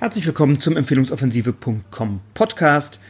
Herzlich 0.00 0.24
willkommen 0.24 0.58
zum 0.58 0.78
Empfehlungsoffensive.com 0.78 2.20
Podcast. 2.32 3.00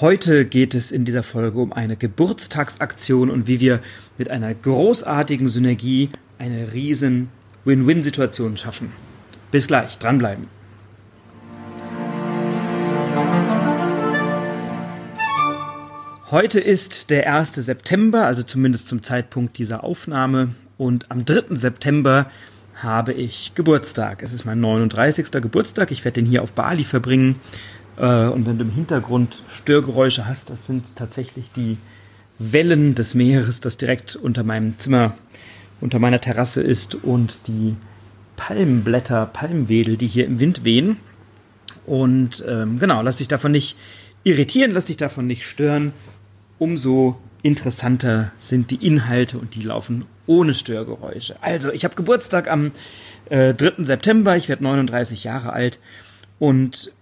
Heute 0.00 0.46
geht 0.46 0.74
es 0.74 0.90
in 0.90 1.04
dieser 1.04 1.22
Folge 1.22 1.58
um 1.58 1.74
eine 1.74 1.94
Geburtstagsaktion 1.94 3.28
und 3.28 3.46
wie 3.46 3.60
wir 3.60 3.82
mit 4.16 4.30
einer 4.30 4.54
großartigen 4.54 5.46
Synergie 5.48 6.08
eine 6.38 6.72
riesen 6.72 7.28
Win-Win-Situation 7.66 8.56
schaffen. 8.56 8.92
Bis 9.50 9.66
gleich, 9.66 9.98
dranbleiben. 9.98 10.46
Heute 16.30 16.60
ist 16.60 17.10
der 17.10 17.30
1. 17.30 17.56
September, 17.56 18.24
also 18.24 18.42
zumindest 18.42 18.88
zum 18.88 19.02
Zeitpunkt 19.02 19.58
dieser 19.58 19.84
Aufnahme. 19.84 20.54
Und 20.78 21.10
am 21.10 21.26
3. 21.26 21.56
September 21.56 22.30
habe 22.82 23.12
ich 23.12 23.54
Geburtstag. 23.54 24.22
Es 24.22 24.32
ist 24.32 24.44
mein 24.44 24.60
39. 24.60 25.30
Geburtstag. 25.42 25.90
Ich 25.90 26.04
werde 26.04 26.20
den 26.20 26.26
hier 26.26 26.42
auf 26.42 26.52
Bali 26.52 26.84
verbringen. 26.84 27.36
Äh, 27.96 28.26
und 28.26 28.46
wenn 28.46 28.58
du 28.58 28.64
im 28.64 28.70
Hintergrund 28.70 29.42
Störgeräusche 29.48 30.26
hast, 30.26 30.50
das 30.50 30.66
sind 30.66 30.96
tatsächlich 30.96 31.46
die 31.56 31.76
Wellen 32.38 32.94
des 32.94 33.14
Meeres, 33.14 33.60
das 33.60 33.78
direkt 33.78 34.16
unter 34.16 34.44
meinem 34.44 34.78
Zimmer, 34.78 35.14
unter 35.80 35.98
meiner 35.98 36.20
Terrasse 36.20 36.60
ist 36.60 36.94
und 36.94 37.38
die 37.48 37.76
Palmblätter, 38.36 39.26
Palmwedel, 39.26 39.96
die 39.96 40.06
hier 40.06 40.26
im 40.26 40.38
Wind 40.38 40.64
wehen. 40.64 40.98
Und 41.84 42.44
ähm, 42.46 42.78
genau, 42.78 43.02
lass 43.02 43.16
dich 43.16 43.28
davon 43.28 43.52
nicht 43.52 43.76
irritieren, 44.22 44.72
lass 44.72 44.86
dich 44.86 44.96
davon 44.96 45.26
nicht 45.26 45.44
stören. 45.44 45.92
Umso 46.58 47.18
interessanter 47.42 48.32
sind 48.36 48.70
die 48.70 48.86
Inhalte 48.86 49.38
und 49.38 49.54
die 49.54 49.62
laufen 49.62 50.04
ohne 50.28 50.54
Störgeräusche. 50.54 51.34
Also, 51.40 51.72
ich 51.72 51.82
habe 51.82 51.96
Geburtstag 51.96 52.48
am 52.48 52.70
äh, 53.30 53.54
3. 53.54 53.84
September, 53.84 54.36
ich 54.36 54.48
werde 54.48 54.62
39 54.62 55.24
Jahre 55.24 55.52
alt 55.52 55.80
und 56.38 56.92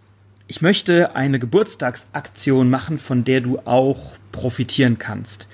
ich 0.49 0.63
möchte 0.63 1.15
eine 1.17 1.39
Geburtstagsaktion 1.39 2.71
machen, 2.71 2.99
von 2.99 3.25
der 3.25 3.41
du 3.41 3.59
auch 3.65 4.15
profitieren 4.33 4.97
kannst. 4.99 5.49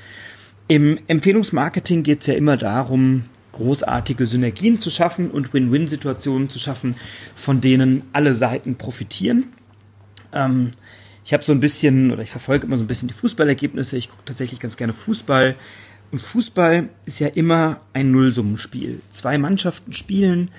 Im 0.68 0.98
Empfehlungsmarketing 1.06 2.02
geht 2.02 2.20
es 2.20 2.26
ja 2.26 2.34
immer 2.34 2.56
darum, 2.56 3.24
großartige 3.52 4.26
Synergien 4.26 4.80
zu 4.80 4.90
schaffen 4.90 5.30
und 5.30 5.52
Win-Win-Situationen 5.52 6.50
zu 6.50 6.58
schaffen, 6.58 6.94
von 7.34 7.60
denen 7.60 8.02
alle 8.12 8.34
Seiten 8.34 8.76
profitieren. 8.76 9.44
Ähm, 10.32 10.72
ich 11.24 11.32
habe 11.32 11.42
so 11.42 11.52
ein 11.52 11.60
bisschen, 11.60 12.10
oder 12.10 12.22
ich 12.22 12.30
verfolge 12.30 12.66
immer 12.66 12.76
so 12.76 12.84
ein 12.84 12.88
bisschen 12.88 13.08
die 13.08 13.14
Fußballergebnisse. 13.14 13.96
Ich 13.96 14.10
gucke 14.10 14.24
tatsächlich 14.24 14.60
ganz 14.60 14.76
gerne 14.76 14.92
Fußball. 14.92 15.54
Und 16.12 16.20
Fußball 16.20 16.90
ist 17.06 17.20
ja 17.20 17.28
immer 17.28 17.80
ein 17.94 18.12
Nullsummenspiel. 18.12 19.00
Zwei 19.10 19.38
Mannschaften 19.38 19.94
spielen 19.94 20.50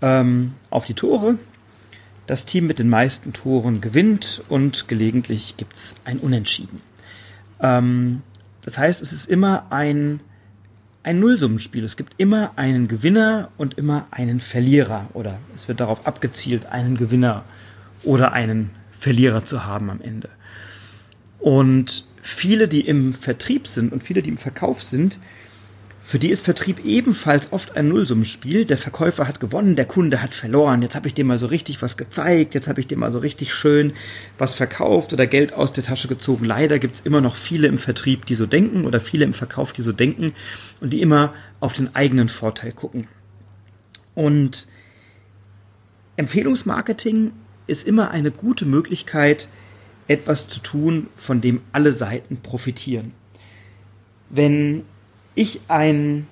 ähm, 0.00 0.54
auf 0.70 0.86
die 0.86 0.94
Tore. 0.94 1.36
Das 2.26 2.46
Team 2.46 2.66
mit 2.66 2.78
den 2.78 2.88
meisten 2.88 3.34
Toren 3.34 3.82
gewinnt 3.82 4.42
und 4.48 4.88
gelegentlich 4.88 5.58
gibt's 5.58 5.96
ein 6.06 6.18
Unentschieden. 6.18 6.80
Ähm, 7.60 8.22
das 8.62 8.78
heißt, 8.78 9.02
es 9.02 9.12
ist 9.12 9.28
immer 9.28 9.66
ein, 9.68 10.20
ein 11.02 11.20
Nullsummenspiel. 11.20 11.84
Es 11.84 11.98
gibt 11.98 12.14
immer 12.16 12.52
einen 12.56 12.88
Gewinner 12.88 13.50
und 13.58 13.76
immer 13.76 14.06
einen 14.10 14.40
Verlierer. 14.40 15.10
Oder 15.12 15.38
es 15.54 15.68
wird 15.68 15.80
darauf 15.80 16.06
abgezielt, 16.06 16.64
einen 16.64 16.96
Gewinner 16.96 17.44
oder 18.04 18.32
einen 18.32 18.70
Verlierer 18.90 19.44
zu 19.44 19.66
haben 19.66 19.90
am 19.90 20.00
Ende. 20.00 20.30
Und 21.40 22.06
viele, 22.24 22.68
die 22.68 22.80
im 22.80 23.12
Vertrieb 23.12 23.68
sind 23.68 23.92
und 23.92 24.02
viele, 24.02 24.22
die 24.22 24.30
im 24.30 24.38
Verkauf 24.38 24.82
sind, 24.82 25.18
für 26.00 26.18
die 26.18 26.28
ist 26.28 26.44
Vertrieb 26.44 26.84
ebenfalls 26.84 27.52
oft 27.52 27.76
ein 27.76 27.88
Nullsummenspiel. 27.88 28.66
Der 28.66 28.76
Verkäufer 28.76 29.26
hat 29.26 29.40
gewonnen, 29.40 29.74
der 29.74 29.86
Kunde 29.86 30.20
hat 30.20 30.34
verloren. 30.34 30.82
Jetzt 30.82 30.94
habe 30.94 31.06
ich 31.06 31.14
dem 31.14 31.26
mal 31.26 31.38
so 31.38 31.46
richtig 31.46 31.80
was 31.80 31.96
gezeigt, 31.96 32.54
jetzt 32.54 32.68
habe 32.68 32.80
ich 32.80 32.86
dem 32.86 32.98
mal 32.98 33.10
so 33.10 33.18
richtig 33.18 33.54
schön 33.54 33.94
was 34.36 34.54
verkauft 34.54 35.14
oder 35.14 35.26
Geld 35.26 35.54
aus 35.54 35.72
der 35.72 35.84
Tasche 35.84 36.08
gezogen. 36.08 36.44
Leider 36.44 36.78
gibt 36.78 36.96
es 36.96 37.00
immer 37.00 37.22
noch 37.22 37.36
viele 37.36 37.68
im 37.68 37.78
Vertrieb, 37.78 38.26
die 38.26 38.34
so 38.34 38.44
denken 38.44 38.84
oder 38.84 39.00
viele 39.00 39.24
im 39.24 39.32
Verkauf, 39.32 39.72
die 39.72 39.82
so 39.82 39.92
denken 39.92 40.32
und 40.80 40.92
die 40.92 41.00
immer 41.00 41.32
auf 41.60 41.72
den 41.72 41.94
eigenen 41.94 42.28
Vorteil 42.28 42.72
gucken. 42.72 43.08
Und 44.14 44.66
Empfehlungsmarketing 46.16 47.32
ist 47.66 47.86
immer 47.88 48.10
eine 48.10 48.30
gute 48.30 48.66
Möglichkeit, 48.66 49.48
etwas 50.08 50.48
zu 50.48 50.60
tun, 50.60 51.08
von 51.16 51.40
dem 51.40 51.60
alle 51.72 51.92
Seiten 51.92 52.38
profitieren. 52.38 53.12
Wenn 54.30 54.82
ich 55.34 55.60
ein 55.68 56.26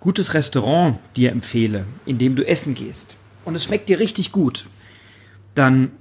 gutes 0.00 0.34
Restaurant 0.34 0.98
dir 1.16 1.32
empfehle, 1.32 1.86
in 2.04 2.18
dem 2.18 2.36
du 2.36 2.46
essen 2.46 2.74
gehst 2.74 3.16
und 3.44 3.54
es 3.54 3.64
schmeckt 3.64 3.88
dir 3.88 3.98
richtig 3.98 4.32
gut, 4.32 4.66
dann 5.54 5.92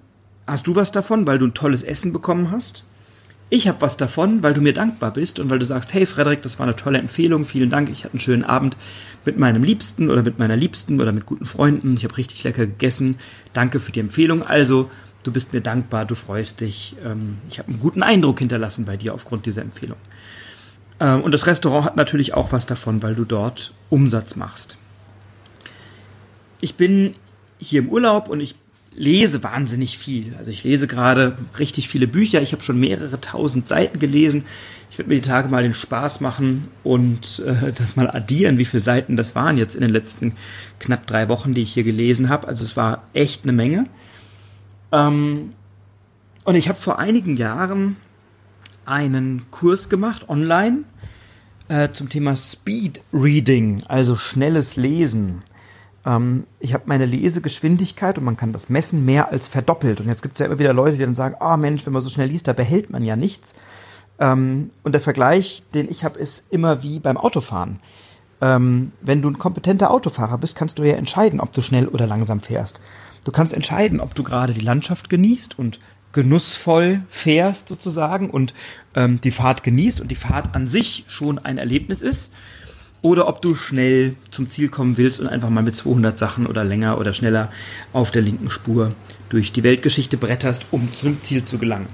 hast 0.48 0.68
du 0.68 0.76
was 0.76 0.92
davon, 0.92 1.26
weil 1.26 1.40
du 1.40 1.48
ein 1.48 1.54
tolles 1.54 1.84
Essen 1.84 2.12
bekommen 2.12 2.52
hast. 2.52 2.84
Ich 3.50 3.68
habe 3.68 3.82
was 3.82 3.98
davon, 3.98 4.42
weil 4.42 4.54
du 4.54 4.62
mir 4.62 4.74
dankbar 4.74 5.14
bist 5.14 5.40
und 5.40 5.50
weil 5.50 5.60
du 5.60 5.66
sagst, 5.66 5.94
hey 5.94 6.06
Frederik, 6.06 6.42
das 6.42 6.58
war 6.60 6.66
eine 6.66 6.76
tolle 6.76 6.98
Empfehlung, 6.98 7.46
vielen 7.46 7.70
Dank, 7.70 7.90
ich 7.90 8.04
hatte 8.04 8.14
einen 8.14 8.20
schönen 8.20 8.44
Abend 8.44 8.76
mit 9.26 9.38
meinem 9.38 9.64
Liebsten 9.64 10.10
oder 10.10 10.24
mit 10.24 10.40
meiner 10.40 10.56
Liebsten 10.56 11.00
oder 11.00 11.12
mit 11.12 11.26
guten 11.26 11.46
Freunden, 11.46 11.96
ich 11.96 12.04
habe 12.04 12.18
richtig 12.18 12.44
lecker 12.44 12.66
gegessen, 12.66 13.18
danke 13.54 13.80
für 13.80 13.92
die 13.92 14.00
Empfehlung. 14.00 14.44
Also, 14.44 14.90
du 15.24 15.32
bist 15.32 15.54
mir 15.54 15.62
dankbar, 15.62 16.06
du 16.06 16.16
freust 16.16 16.62
dich, 16.62 16.96
ähm, 17.04 17.38
ich 17.50 17.60
habe 17.60 17.70
einen 17.70 17.80
guten 17.80 18.04
Eindruck 18.04 18.40
hinterlassen 18.40 18.86
bei 18.86 18.98
dir 18.98 19.14
aufgrund 19.14 19.46
dieser 19.46 19.62
Empfehlung. 19.62 19.98
Ähm, 21.00 21.22
und 21.22 21.32
das 21.32 21.48
Restaurant 21.48 21.86
hat 21.86 21.96
natürlich 21.96 22.34
auch 22.34 22.52
was 22.52 22.66
davon, 22.66 23.02
weil 23.02 23.16
du 23.16 23.26
dort 23.26 23.74
Umsatz 23.90 24.36
machst. 24.36 24.78
Ich 26.62 26.76
bin 26.76 27.16
hier 27.60 27.82
im 27.82 27.90
Urlaub 27.90 28.30
und 28.30 28.40
ich 28.40 28.56
lese 28.96 29.44
wahnsinnig 29.44 29.98
viel. 29.98 30.36
Also 30.38 30.52
ich 30.52 30.64
lese 30.64 30.88
gerade 30.88 31.36
richtig 31.58 31.90
viele 31.90 32.08
Bücher. 32.08 32.42
Ich 32.42 32.52
habe 32.52 32.64
schon 32.64 32.80
mehrere 32.80 33.20
tausend 33.20 33.68
Seiten 33.68 34.00
gelesen. 34.00 34.46
Ich 34.92 34.98
werde 34.98 35.10
mir 35.10 35.16
die 35.16 35.28
Tage 35.28 35.50
mal 35.50 35.64
den 35.64 35.74
Spaß 35.74 36.22
machen 36.22 36.68
und 36.84 37.42
äh, 37.46 37.72
das 37.78 37.96
mal 37.96 38.10
addieren, 38.10 38.58
wie 38.58 38.66
viele 38.66 38.84
Seiten 38.84 39.18
das 39.18 39.36
waren 39.36 39.58
jetzt 39.58 39.76
in 39.76 39.82
den 39.82 39.90
letzten 39.90 40.34
knapp 40.80 41.08
drei 41.08 41.30
Wochen, 41.30 41.54
die 41.54 41.64
ich 41.64 41.74
hier 41.74 41.84
gelesen 41.84 42.30
habe. 42.30 42.48
Also 42.48 42.64
es 42.64 42.78
war 42.78 43.04
echt 43.14 43.44
eine 43.44 43.54
Menge. 43.54 43.86
Ähm, 44.94 45.54
und 46.46 46.56
ich 46.56 46.70
habe 46.70 46.80
vor 46.80 47.00
einigen 47.00 47.36
Jahren 47.36 47.98
einen 48.86 49.46
Kurs 49.50 49.90
gemacht 49.90 50.30
online 50.30 50.84
äh, 51.68 51.90
zum 51.92 52.10
Thema 52.10 52.36
Speed 52.36 53.02
Reading, 53.12 53.84
also 53.88 54.16
schnelles 54.16 54.76
Lesen. 54.76 55.42
Ähm, 56.06 56.46
ich 56.60 56.74
habe 56.74 56.84
meine 56.86 57.06
Lesegeschwindigkeit 57.06 58.18
und 58.18 58.24
man 58.24 58.38
kann 58.38 58.54
das 58.54 58.70
messen 58.70 59.04
mehr 59.04 59.32
als 59.32 59.48
verdoppelt. 59.48 60.00
Und 60.00 60.08
jetzt 60.08 60.22
gibt 60.22 60.36
es 60.36 60.40
ja 60.40 60.46
immer 60.46 60.60
wieder 60.60 60.74
Leute, 60.74 60.98
die 60.98 61.04
dann 61.04 61.16
sagen, 61.16 61.36
ah 61.40 61.56
oh 61.56 61.58
Mensch, 61.58 61.86
wenn 61.86 61.94
man 61.94 62.02
so 62.02 62.10
schnell 62.10 62.28
liest, 62.28 62.48
da 62.48 62.54
behält 62.54 62.90
man 62.90 63.04
ja 63.04 63.16
nichts. 63.16 63.56
Ähm, 64.20 64.70
und 64.84 64.92
der 64.92 65.02
Vergleich, 65.02 65.64
den 65.74 65.90
ich 65.90 66.04
habe, 66.04 66.20
ist 66.20 66.52
immer 66.52 66.84
wie 66.84 67.00
beim 67.00 67.18
Autofahren. 67.18 67.80
Ähm, 68.42 68.92
wenn 69.02 69.22
du 69.22 69.30
ein 69.30 69.40
kompetenter 69.40 69.90
Autofahrer 69.90 70.38
bist, 70.38 70.56
kannst 70.56 70.78
du 70.78 70.84
ja 70.84 70.96
entscheiden, 70.96 71.40
ob 71.40 71.54
du 71.54 71.62
schnell 71.62 71.88
oder 71.88 72.06
langsam 72.06 72.42
fährst. 72.42 72.80
Du 73.24 73.32
kannst 73.32 73.54
entscheiden, 73.54 74.00
ob 74.00 74.16
du 74.16 74.24
gerade 74.24 74.54
die 74.54 74.62
Landschaft 74.62 75.10
genießt 75.10 75.58
und 75.58 75.80
genussvoll 76.12 77.02
fährst 77.10 77.68
sozusagen 77.68 78.30
und 78.30 78.54
ähm, 78.96 79.20
die 79.22 79.32
Fahrt 79.32 79.64
genießt 79.64 80.00
und 80.00 80.10
die 80.10 80.16
Fahrt 80.16 80.56
an 80.56 80.68
sich 80.68 81.06
schon 81.08 81.40
ein 81.40 81.58
Erlebnis 81.58 82.02
ist 82.02 82.34
oder 83.02 83.28
ob 83.28 83.42
du 83.42 83.56
schnell 83.56 84.16
zum 84.32 84.50
Ziel 84.50 84.70
kommen 84.70 84.98
willst 84.98 85.20
und 85.20 85.28
einfach 85.28 85.50
mal 85.50 85.64
mit 85.64 85.76
200 85.76 86.18
Sachen 86.18 86.46
oder 86.46 86.64
länger 86.64 86.98
oder 86.98 87.14
schneller 87.14 87.52
auf 87.92 88.12
der 88.12 88.22
linken 88.22 88.50
Spur 88.50 88.94
durch 89.30 89.52
die 89.52 89.64
Weltgeschichte 89.64 90.18
bretterst, 90.18 90.68
um 90.72 90.94
zum 90.94 91.20
Ziel 91.20 91.44
zu 91.44 91.58
gelangen. 91.58 91.88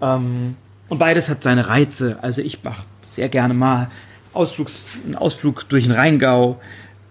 Ähm, 0.00 0.56
und 0.88 0.98
beides 0.98 1.28
hat 1.28 1.42
seine 1.42 1.68
Reize. 1.68 2.18
Also 2.22 2.42
ich 2.42 2.62
mache 2.64 2.84
sehr 3.04 3.28
gerne 3.28 3.54
mal 3.54 3.90
Ausflugs, 4.32 4.92
einen 5.04 5.14
Ausflug 5.14 5.68
durch 5.68 5.84
den 5.84 5.92
Rheingau 5.92 6.60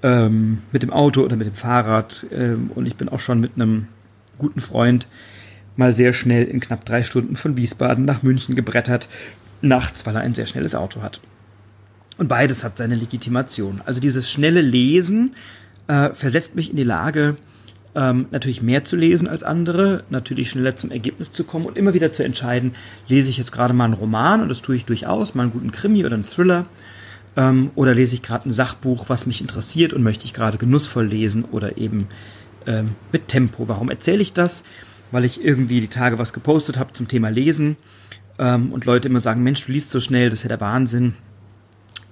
ähm, 0.04 0.60
mit 0.72 0.84
dem 0.84 0.92
Auto 0.92 1.22
oder 1.22 1.36
mit 1.36 1.48
dem 1.48 1.56
Fahrrad. 1.56 2.26
Ähm, 2.32 2.70
und 2.76 2.86
ich 2.86 2.96
bin 2.96 3.10
auch 3.10 3.20
schon 3.20 3.40
mit 3.40 3.54
einem 3.56 3.88
guten 4.38 4.60
Freund 4.60 5.08
mal 5.76 5.94
sehr 5.94 6.14
schnell 6.14 6.44
in 6.44 6.60
knapp 6.60 6.86
drei 6.86 7.02
Stunden 7.02 7.36
von 7.36 7.58
Wiesbaden 7.58 8.06
nach 8.06 8.22
München 8.22 8.54
gebrettert, 8.54 9.10
nachts, 9.62 10.06
weil 10.06 10.16
er 10.16 10.22
ein 10.22 10.36
sehr 10.36 10.46
schnelles 10.46 10.76
Auto 10.76 11.02
hat. 11.02 11.20
Und 12.18 12.28
beides 12.28 12.64
hat 12.64 12.78
seine 12.78 12.96
Legitimation. 12.96 13.82
Also 13.86 14.00
dieses 14.00 14.30
schnelle 14.30 14.62
Lesen 14.62 15.34
äh, 15.88 16.10
versetzt 16.10 16.56
mich 16.56 16.70
in 16.70 16.76
die 16.76 16.84
Lage, 16.84 17.38
ähm, 17.96 18.28
natürlich 18.32 18.62
mehr 18.62 18.84
zu 18.84 18.96
lesen 18.96 19.28
als 19.28 19.44
andere, 19.44 20.04
natürlich 20.10 20.50
schneller 20.50 20.76
zum 20.76 20.92
Ergebnis 20.92 21.32
zu 21.32 21.44
kommen 21.44 21.66
und 21.66 21.78
immer 21.78 21.94
wieder 21.94 22.14
zu 22.14 22.24
entscheiden, 22.24 22.74
lese 23.08 23.30
ich 23.30 23.38
jetzt 23.38 23.52
gerade 23.52 23.74
mal 23.74 23.86
einen 23.86 23.94
Roman 23.94 24.42
und 24.42 24.50
das 24.50 24.62
tue 24.62 24.76
ich 24.76 24.86
durchaus, 24.86 25.34
mal 25.36 25.44
einen 25.44 25.52
guten 25.52 25.72
Krimi 25.72 26.06
oder 26.06 26.16
einen 26.16 26.26
Thriller 26.28 26.66
ähm, 27.36 27.72
oder 27.76 27.94
lese 27.94 28.16
ich 28.16 28.22
gerade 28.22 28.50
ein 28.50 28.52
Sachbuch, 28.52 29.10
was 29.10 29.26
mich 29.26 29.42
interessiert 29.42 29.94
und 29.94 30.04
möchte 30.04 30.26
ich 30.26 30.34
gerade 30.34 30.58
genussvoll 30.58 31.06
lesen 31.06 31.46
oder 31.46 31.78
eben 31.78 32.08
ähm, 32.66 32.96
mit 33.12 33.28
Tempo. 33.28 33.68
Warum 33.68 33.90
erzähle 33.90 34.22
ich 34.22 34.34
das? 34.34 34.66
Weil 35.12 35.26
ich 35.26 35.44
irgendwie 35.44 35.82
die 35.82 35.88
Tage 35.88 36.20
was 36.20 36.34
gepostet 36.34 36.78
habe 36.78 36.94
zum 36.94 37.08
Thema 37.08 37.30
Lesen 37.30 37.78
ähm, 38.40 38.72
und 38.72 38.86
Leute 38.86 39.08
immer 39.08 39.20
sagen, 39.20 39.44
Mensch, 39.44 39.66
du 39.66 39.72
liest 39.72 39.90
so 39.90 40.00
schnell, 40.00 40.30
das 40.30 40.40
ist 40.40 40.44
ja 40.44 40.50
der 40.50 40.62
Wahnsinn. 40.62 41.16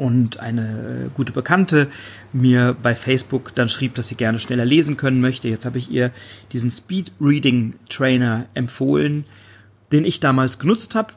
und 0.01 0.39
eine 0.39 1.11
gute 1.13 1.31
Bekannte 1.31 1.87
mir 2.33 2.75
bei 2.81 2.95
Facebook 2.95 3.53
dann 3.53 3.69
schrieb, 3.69 3.93
dass 3.93 4.07
sie 4.07 4.15
gerne 4.15 4.39
schneller 4.39 4.65
lesen 4.65 4.97
können 4.97 5.21
möchte. 5.21 5.47
Jetzt 5.47 5.63
habe 5.63 5.77
ich 5.77 5.91
ihr 5.91 6.09
diesen 6.51 6.71
Speed 6.71 7.11
Reading 7.21 7.75
Trainer 7.87 8.47
empfohlen, 8.55 9.25
den 9.91 10.03
ich 10.03 10.19
damals 10.19 10.57
genutzt 10.57 10.95
habe. 10.95 11.13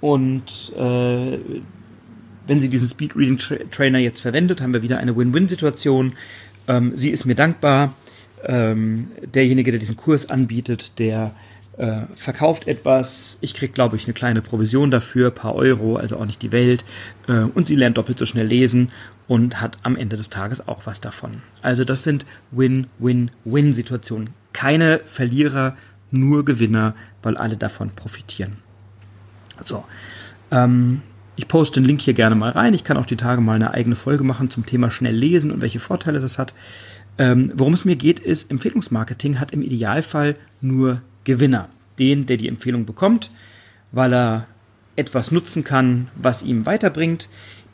Und 0.00 0.72
äh, 0.78 1.38
wenn 2.46 2.60
sie 2.60 2.68
diesen 2.68 2.88
Speed 2.88 3.16
Reading 3.16 3.38
Tra 3.38 3.56
Trainer 3.70 3.98
jetzt 3.98 4.20
verwendet, 4.20 4.60
haben 4.60 4.74
wir 4.74 4.82
wieder 4.82 4.98
eine 4.98 5.16
Win-Win-Situation. 5.16 6.12
Ähm, 6.68 6.92
sie 6.94 7.10
ist 7.10 7.24
mir 7.24 7.34
dankbar. 7.34 7.94
Ähm, 8.44 9.08
derjenige, 9.22 9.70
der 9.70 9.80
diesen 9.80 9.96
Kurs 9.96 10.28
anbietet, 10.28 10.98
der 10.98 11.34
äh, 11.78 12.02
verkauft 12.14 12.68
etwas, 12.68 13.38
ich 13.40 13.54
krieg, 13.54 13.74
glaube 13.74 13.96
ich, 13.96 14.04
eine 14.04 14.14
kleine 14.14 14.42
Provision 14.42 14.90
dafür, 14.90 15.30
paar 15.30 15.54
Euro, 15.54 15.96
also 15.96 16.18
auch 16.18 16.26
nicht 16.26 16.42
die 16.42 16.52
Welt, 16.52 16.84
äh, 17.26 17.32
und 17.32 17.66
sie 17.66 17.74
lernt 17.74 17.96
doppelt 17.96 18.18
so 18.18 18.26
schnell 18.26 18.46
lesen 18.46 18.90
und 19.26 19.60
hat 19.60 19.78
am 19.82 19.96
Ende 19.96 20.16
des 20.16 20.30
Tages 20.30 20.68
auch 20.68 20.82
was 20.84 21.00
davon. 21.00 21.42
Also 21.62 21.84
das 21.84 22.04
sind 22.04 22.26
Win-Win-Win-Situationen. 22.50 24.30
Keine 24.52 25.00
Verlierer, 25.04 25.76
nur 26.10 26.44
Gewinner, 26.44 26.94
weil 27.22 27.36
alle 27.36 27.56
davon 27.56 27.90
profitieren. 27.90 28.58
So, 29.64 29.84
ähm, 30.50 31.02
ich 31.36 31.48
poste 31.48 31.80
den 31.80 31.86
Link 31.86 32.00
hier 32.00 32.14
gerne 32.14 32.34
mal 32.34 32.50
rein. 32.50 32.74
Ich 32.74 32.84
kann 32.84 32.96
auch 32.96 33.06
die 33.06 33.16
Tage 33.16 33.40
mal 33.40 33.54
eine 33.54 33.72
eigene 33.72 33.96
Folge 33.96 34.24
machen 34.24 34.50
zum 34.50 34.66
Thema 34.66 34.90
schnell 34.90 35.14
lesen 35.14 35.50
und 35.50 35.62
welche 35.62 35.80
Vorteile 35.80 36.20
das 36.20 36.38
hat. 36.38 36.54
Ähm, 37.18 37.52
worum 37.54 37.74
es 37.74 37.84
mir 37.84 37.96
geht, 37.96 38.20
ist, 38.20 38.50
Empfehlungsmarketing 38.50 39.40
hat 39.40 39.52
im 39.52 39.62
Idealfall 39.62 40.36
nur 40.60 41.00
Gewinner. 41.24 41.68
Den, 41.98 42.26
der 42.26 42.36
die 42.36 42.48
Empfehlung 42.48 42.86
bekommt, 42.86 43.30
weil 43.92 44.12
er 44.12 44.46
etwas 44.96 45.30
nutzen 45.30 45.62
kann, 45.62 46.08
was 46.16 46.42
ihm 46.42 46.66
weiterbringt. 46.66 47.28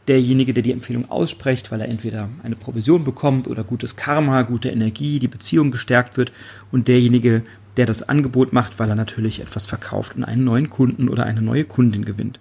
Derjenige, 0.08 0.52
der 0.52 0.62
die 0.62 0.72
Empfehlung 0.72 1.10
ausspricht, 1.10 1.70
weil 1.70 1.80
er 1.80 1.88
entweder 1.88 2.28
eine 2.42 2.56
Provision 2.56 3.04
bekommt 3.04 3.46
oder 3.46 3.64
gutes 3.64 3.96
Karma, 3.96 4.42
gute 4.42 4.70
Energie, 4.70 5.18
die 5.18 5.28
Beziehung 5.28 5.70
gestärkt 5.70 6.16
wird. 6.16 6.32
Und 6.70 6.88
derjenige, 6.88 7.42
der 7.76 7.86
das 7.86 8.08
Angebot 8.08 8.52
macht, 8.52 8.78
weil 8.78 8.88
er 8.88 8.94
natürlich 8.94 9.40
etwas 9.40 9.66
verkauft 9.66 10.16
und 10.16 10.24
einen 10.24 10.44
neuen 10.44 10.68
Kunden 10.68 11.08
oder 11.08 11.24
eine 11.24 11.40
neue 11.40 11.64
Kundin 11.64 12.04
gewinnt. 12.04 12.40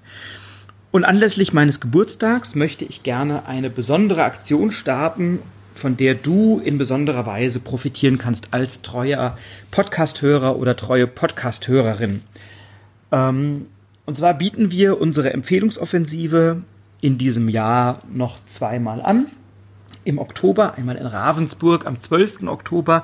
Und 0.91 1.03
anlässlich 1.03 1.53
meines 1.53 1.79
Geburtstags 1.79 2.55
möchte 2.55 2.85
ich 2.85 3.03
gerne 3.03 3.45
eine 3.45 3.69
besondere 3.69 4.23
Aktion 4.23 4.71
starten 4.71 5.39
von 5.79 5.97
der 5.97 6.13
du 6.13 6.61
in 6.63 6.77
besonderer 6.77 7.25
Weise 7.25 7.61
profitieren 7.61 8.17
kannst 8.17 8.49
als 8.53 8.81
treuer 8.81 9.37
Podcasthörer 9.71 10.57
oder 10.57 10.75
treue 10.75 11.07
Podcasthörerin. 11.07 12.21
Ähm, 13.11 13.67
und 14.05 14.17
zwar 14.17 14.33
bieten 14.33 14.71
wir 14.71 15.01
unsere 15.01 15.33
Empfehlungsoffensive 15.33 16.61
in 17.01 17.17
diesem 17.17 17.49
Jahr 17.49 18.01
noch 18.11 18.39
zweimal 18.45 19.01
an. 19.01 19.27
Im 20.03 20.17
Oktober, 20.17 20.75
einmal 20.75 20.97
in 20.97 21.05
Ravensburg 21.05 21.85
am 21.85 21.99
12. 21.99 22.43
Oktober 22.47 23.03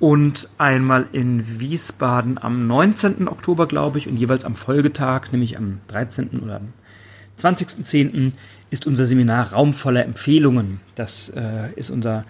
und 0.00 0.48
einmal 0.58 1.06
in 1.12 1.60
Wiesbaden 1.60 2.38
am 2.42 2.66
19. 2.66 3.28
Oktober, 3.28 3.66
glaube 3.66 3.98
ich, 3.98 4.08
und 4.08 4.16
jeweils 4.16 4.44
am 4.44 4.56
Folgetag, 4.56 5.30
nämlich 5.30 5.56
am 5.56 5.80
13. 5.88 6.40
oder 6.40 6.56
am 6.56 6.72
20.10 7.38 8.32
ist 8.70 8.86
unser 8.86 9.06
Seminar 9.06 9.52
Raum 9.52 9.74
voller 9.74 10.04
Empfehlungen. 10.04 10.80
Das 10.94 11.28
äh, 11.30 11.72
ist 11.76 11.90
unser 11.90 12.24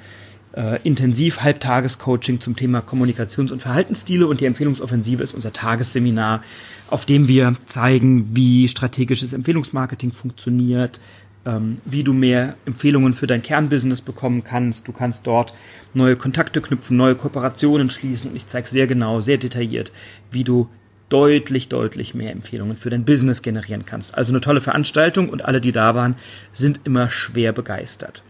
äh, 0.54 0.80
Intensiv-Halbtages-Coaching 0.82 2.40
zum 2.40 2.56
Thema 2.56 2.80
Kommunikations- 2.80 3.52
und 3.52 3.62
Verhaltensstile 3.62 4.26
und 4.26 4.40
die 4.40 4.46
Empfehlungsoffensive 4.46 5.22
ist 5.22 5.34
unser 5.34 5.52
Tagesseminar, 5.52 6.42
auf 6.90 7.06
dem 7.06 7.28
wir 7.28 7.54
zeigen, 7.66 8.34
wie 8.34 8.68
strategisches 8.68 9.32
Empfehlungsmarketing 9.32 10.12
funktioniert, 10.12 11.00
ähm, 11.46 11.78
wie 11.84 12.04
du 12.04 12.12
mehr 12.12 12.56
Empfehlungen 12.66 13.14
für 13.14 13.26
dein 13.26 13.42
Kernbusiness 13.42 14.00
bekommen 14.02 14.44
kannst. 14.44 14.86
Du 14.88 14.92
kannst 14.92 15.26
dort 15.26 15.54
neue 15.94 16.16
Kontakte 16.16 16.60
knüpfen, 16.60 16.96
neue 16.96 17.14
Kooperationen 17.14 17.90
schließen 17.90 18.30
und 18.30 18.36
ich 18.36 18.46
zeige 18.46 18.68
sehr 18.68 18.86
genau, 18.86 19.20
sehr 19.20 19.38
detailliert, 19.38 19.92
wie 20.30 20.44
du 20.44 20.68
deutlich, 21.12 21.68
deutlich 21.68 22.14
mehr 22.14 22.32
Empfehlungen 22.32 22.76
für 22.76 22.90
dein 22.90 23.04
Business 23.04 23.42
generieren 23.42 23.84
kannst. 23.84 24.16
Also 24.16 24.32
eine 24.32 24.40
tolle 24.40 24.60
Veranstaltung 24.60 25.28
und 25.28 25.44
alle, 25.44 25.60
die 25.60 25.72
da 25.72 25.94
waren, 25.94 26.16
sind 26.52 26.80
immer 26.84 27.10
schwer 27.10 27.52
begeistert. 27.52 28.22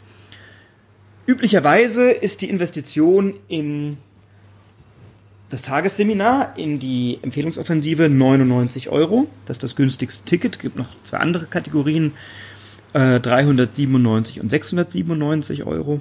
Üblicherweise 1.26 2.10
ist 2.10 2.42
die 2.42 2.50
Investition 2.50 3.34
in 3.46 3.98
das 5.48 5.62
Tagesseminar, 5.62 6.54
in 6.56 6.78
die 6.78 7.18
Empfehlungsoffensive 7.22 8.08
99 8.08 8.88
Euro. 8.88 9.28
Das 9.46 9.56
ist 9.56 9.62
das 9.62 9.76
günstigste 9.76 10.24
Ticket. 10.24 10.56
Es 10.56 10.62
gibt 10.62 10.76
noch 10.76 10.88
zwei 11.04 11.18
andere 11.18 11.46
Kategorien, 11.46 12.12
397 12.94 14.36
äh, 14.36 14.40
und 14.40 14.50
697 14.50 15.64
Euro. 15.64 16.00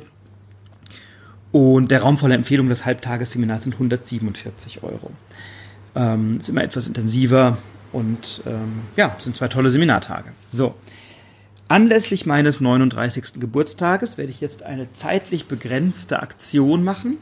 Und 1.51 1.91
der 1.91 2.01
Raum 2.01 2.17
voller 2.17 2.35
Empfehlung 2.35 2.69
des 2.69 2.85
Halbtagesseminars 2.85 3.63
sind 3.63 3.73
147 3.73 4.83
Euro. 4.83 5.11
Ähm, 5.95 6.37
ist 6.39 6.49
immer 6.49 6.63
etwas 6.63 6.87
intensiver 6.87 7.57
und 7.91 8.43
ähm, 8.45 8.81
ja, 8.95 9.15
sind 9.19 9.35
zwei 9.35 9.47
tolle 9.47 9.69
Seminartage. 9.69 10.29
So. 10.47 10.75
Anlässlich 11.67 12.25
meines 12.25 12.59
39. 12.59 13.39
Geburtstages 13.39 14.17
werde 14.17 14.31
ich 14.31 14.41
jetzt 14.41 14.63
eine 14.63 14.91
zeitlich 14.91 15.45
begrenzte 15.45 16.21
Aktion 16.21 16.83
machen 16.83 17.17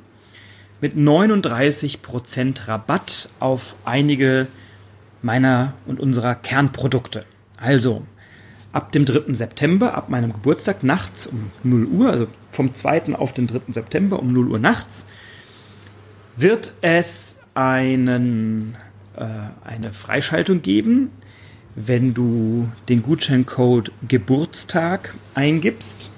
mit 0.81 0.95
39% 0.95 2.68
Rabatt 2.68 3.30
auf 3.39 3.75
einige 3.86 4.48
meiner 5.21 5.74
und 5.86 6.00
unserer 6.00 6.36
Kernprodukte. 6.36 7.25
Also 7.57 8.04
ab 8.71 8.92
dem 8.92 9.06
3. 9.06 9.33
September, 9.33 9.95
ab 9.95 10.10
meinem 10.10 10.33
Geburtstag 10.33 10.83
nachts 10.83 11.27
um 11.27 11.51
0 11.63 11.86
Uhr, 11.86 12.10
also 12.10 12.27
vom 12.50 12.74
2. 12.74 13.16
auf 13.16 13.33
den 13.33 13.48
3. 13.48 13.62
September 13.69 14.19
um 14.19 14.31
0 14.31 14.50
Uhr 14.50 14.60
nachts, 14.60 15.07
wird 16.39 16.74
es 16.81 17.41
einen, 17.53 18.75
äh, 19.18 19.25
eine 19.65 19.91
Freischaltung 19.91 20.62
geben, 20.62 21.12
wenn 21.75 22.13
du 22.13 22.69
den 22.88 23.03
Gutscheincode 23.03 23.91
Geburtstag 24.07 25.13
eingibst. 25.36 26.12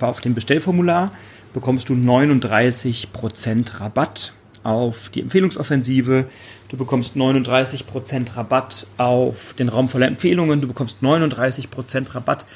Auf 0.00 0.20
dem 0.20 0.34
Bestellformular 0.34 1.12
bekommst 1.52 1.88
du 1.88 1.94
39% 1.94 3.80
Rabatt 3.80 4.32
auf 4.64 5.10
die 5.10 5.20
Empfehlungsoffensive. 5.20 6.26
Du 6.68 6.76
bekommst 6.76 7.16
39% 7.16 8.36
Rabatt 8.36 8.88
auf 8.98 9.54
den 9.54 9.68
Raum 9.68 9.88
voller 9.88 10.08
Empfehlungen. 10.08 10.60
Du 10.60 10.66
bekommst 10.66 11.02
39% 11.02 12.14
Rabatt 12.14 12.46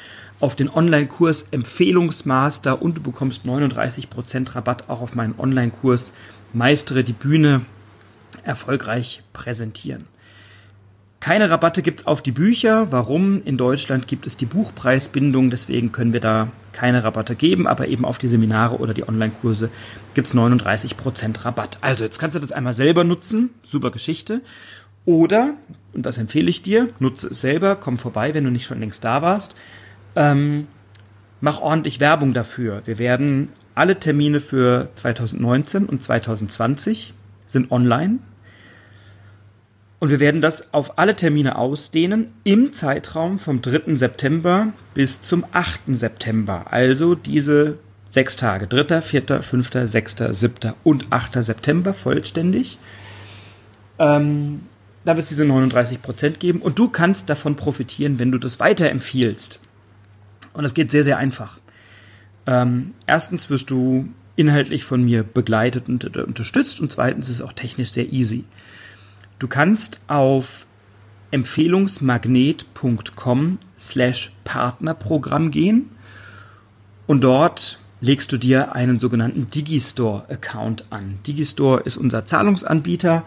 auf 0.41 0.57
den 0.57 0.69
Online-Kurs 0.69 1.49
Empfehlungsmaster 1.51 2.81
und 2.83 2.99
du 2.99 3.03
bekommst 3.03 3.47
39% 3.47 4.55
Rabatt 4.55 4.89
auch 4.89 5.01
auf 5.01 5.15
meinen 5.15 5.35
Online-Kurs 5.39 6.15
Meistere 6.53 7.05
die 7.05 7.13
Bühne 7.13 7.63
erfolgreich 8.45 9.23
präsentieren. 9.33 10.07
Keine 11.21 11.51
Rabatte 11.51 11.83
gibt 11.83 12.01
es 12.01 12.07
auf 12.07 12.23
die 12.23 12.31
Bücher. 12.31 12.93
Warum? 12.93 13.43
In 13.45 13.57
Deutschland 13.57 14.07
gibt 14.07 14.27
es 14.27 14.37
die 14.37 14.47
Buchpreisbindung, 14.47 15.51
deswegen 15.51 15.91
können 15.91 16.13
wir 16.13 16.21
da 16.21 16.49
keine 16.73 17.03
Rabatte 17.03 17.35
geben, 17.35 17.67
aber 17.67 17.89
eben 17.89 18.05
auf 18.05 18.19
die 18.19 18.29
Seminare 18.29 18.77
oder 18.77 18.95
die 18.95 19.07
Online-Kurse 19.07 19.69
gibt 20.15 20.29
es 20.29 20.35
39% 20.35 21.45
Rabatt. 21.45 21.79
Also 21.81 22.05
jetzt 22.05 22.21
kannst 22.21 22.37
du 22.37 22.41
das 22.41 22.53
einmal 22.53 22.73
selber 22.73 23.03
nutzen, 23.03 23.51
super 23.65 23.91
Geschichte. 23.91 24.43
Oder, 25.05 25.55
und 25.93 26.07
das 26.07 26.19
empfehle 26.19 26.49
ich 26.49 26.63
dir, 26.63 26.89
nutze 27.01 27.29
es 27.29 27.41
selber, 27.41 27.77
komm 27.77 27.99
vorbei, 27.99 28.33
wenn 28.35 28.45
du 28.45 28.51
nicht 28.51 28.67
schon 28.67 28.79
längst 28.79 29.03
da 29.03 29.21
warst. 29.21 29.57
Ähm, 30.15 30.69
mach 31.41 31.61
ordentlich 31.61 31.99
Werbung 31.99 32.33
dafür. 32.33 32.83
Wir 32.85 32.99
werden 32.99 33.49
alle 33.79 33.99
Termine 33.99 34.41
für 34.41 34.91
2019 34.95 35.87
und 35.87 36.03
2020 36.03 37.15
sind 37.47 37.71
online. 37.71 38.19
Und 40.01 40.11
wir 40.11 40.21
werden 40.21 40.41
das 40.41 40.73
auf 40.75 40.99
alle 40.99 41.17
Termine 41.17 41.57
ausdehnen 41.57 42.33
im 42.45 42.73
Zeitraum 42.73 43.39
vom 43.39 43.63
3. 43.63 43.97
September 43.97 44.69
bis 44.95 45.23
zum 45.23 45.45
8. 45.53 45.81
September. 45.89 46.73
Also 46.73 47.15
diese 47.15 47.79
sechs 48.07 48.37
Tage. 48.37 48.67
3., 48.67 49.03
4., 49.03 49.43
5., 49.43 49.71
6., 49.85 50.17
7. 50.31 50.73
und 50.85 51.07
8. 51.11 51.43
September 51.45 51.95
vollständig. 51.95 52.79
Ähm, 53.99 54.61
da 55.05 55.17
wird 55.17 55.25
es 55.25 55.31
diese 55.31 55.45
39% 55.45 56.39
geben 56.39 56.61
und 56.61 56.79
du 56.79 56.89
kannst 56.89 57.31
davon 57.31 57.57
profitieren, 57.57 58.19
wenn 58.19 58.31
du 58.31 58.39
das 58.39 58.61
weiterempfiehlst. 58.61 59.61
Und 60.53 60.63
das 60.63 60.75
geht 60.75 60.91
sehr, 60.91 61.05
sehr 61.05 61.19
einfach. 61.19 61.59
Ähm, 62.49 62.95
erstens 63.07 63.49
wirst 63.51 63.71
du 63.71 64.09
inhaltlich 64.35 64.83
von 64.83 65.05
mir 65.05 65.23
begleitet 65.23 65.89
und 65.89 66.17
unterstützt 66.17 66.81
und 66.81 66.91
zweitens 66.91 67.29
ist 67.29 67.37
es 67.37 67.43
auch 67.43 67.53
technisch 67.53 67.91
sehr 67.91 68.11
easy. 68.11 68.45
Du 69.39 69.47
kannst 69.49 70.01
auf 70.09 70.65
empfehlungsmagnet.com 71.31 73.59
slash 73.79 74.33
Partnerprogramm 74.45 75.51
gehen 75.51 75.91
und 77.07 77.23
dort 77.23 77.79
legst 78.01 78.33
du 78.33 78.39
dir 78.39 78.75
einen 78.75 78.99
sogenannten 78.99 79.51
Digistore-Account 79.51 80.87
an. 80.89 81.19
Digistore 81.27 81.81
ist 81.81 81.99
unser 81.99 82.25
Zahlungsanbieter, 82.25 83.25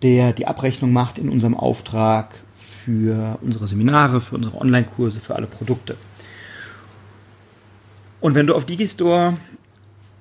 der 0.00 0.32
die 0.32 0.46
Abrechnung 0.46 0.94
macht 0.94 1.18
in 1.18 1.28
unserem 1.28 1.54
Auftrag 1.54 2.34
für 2.56 3.38
unsere 3.42 3.66
Seminare, 3.66 4.22
für 4.22 4.36
unsere 4.36 4.58
Online-Kurse, 4.58 5.20
für 5.20 5.36
alle 5.36 5.46
Produkte. 5.46 5.98
Und 8.22 8.36
wenn 8.36 8.46
du 8.46 8.54
auf 8.54 8.64
Digistore 8.64 9.36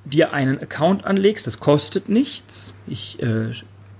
dir 0.06 0.34
einen 0.34 0.60
Account 0.60 1.06
anlegst, 1.06 1.46
das 1.46 1.60
kostet 1.60 2.10
nichts. 2.10 2.74
Ich 2.88 3.22
äh, 3.22 3.52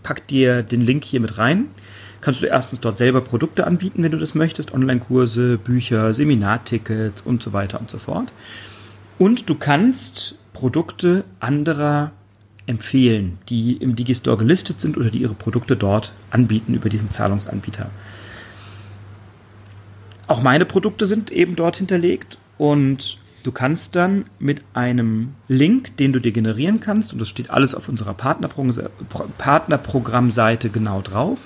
pack 0.02 0.28
dir 0.28 0.64
den 0.64 0.82
Link 0.82 1.06
hier 1.06 1.20
mit 1.20 1.38
rein. 1.38 1.68
Kannst 2.20 2.42
du 2.42 2.48
erstens 2.48 2.80
dort 2.80 2.98
selber 2.98 3.22
Produkte 3.22 3.66
anbieten, 3.66 4.04
wenn 4.04 4.12
du 4.12 4.18
das 4.18 4.34
möchtest, 4.34 4.74
Online-Kurse, 4.74 5.60
Bücher, 5.60 6.16
Seminartickets 6.16 7.22
und 7.22 7.44
so 7.44 7.54
weiter 7.54 7.80
und 7.80 7.92
so 7.92 8.00
fort. 8.00 8.34
Und 9.20 9.48
du 9.50 9.56
kannst 9.56 10.36
Produkte 10.52 11.24
anderer 11.40 12.12
empfehlen, 12.66 13.38
die 13.50 13.74
im 13.74 13.96
Digistore 13.96 14.38
gelistet 14.38 14.82
sind 14.82 14.98
oder 14.98 15.12
die 15.12 15.20
ihre 15.20 15.36
Produkte 15.36 15.76
dort 15.76 16.12
anbieten 16.32 16.74
über 16.74 16.90
diesen 16.90 17.12
Zahlungsanbieter. 17.12 17.92
Auch 20.26 20.42
meine 20.42 20.66
Produkte 20.66 21.06
sind 21.06 21.32
eben 21.32 21.56
dort 21.56 21.78
hinterlegt 21.78 22.40
und 22.58 23.21
du 23.44 23.52
kannst 23.52 23.96
dann 23.96 24.26
mit 24.40 24.62
einem 24.74 25.36
Link, 25.48 25.96
den 25.98 26.14
du 26.14 26.20
dir 26.20 26.32
generieren 26.32 26.80
kannst, 26.80 27.14
und 27.14 27.20
das 27.20 27.30
steht 27.30 27.50
alles 27.50 27.74
auf 27.76 27.90
unserer 27.90 28.14
Partnerprogrammseite 28.14 30.70
genau 30.70 31.02
drauf, 31.02 31.40